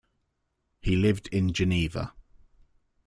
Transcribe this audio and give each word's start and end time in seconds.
He 0.79 0.95
lived 0.95 1.27
in 1.27 1.53
Geneva. 1.53 2.15